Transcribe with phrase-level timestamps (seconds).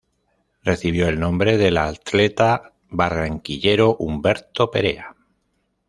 [0.63, 5.15] Recibió el nombre del atleta barranquillero Humberto Perea.